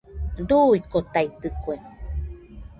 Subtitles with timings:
[0.47, 1.73] Duuikotaidɨkue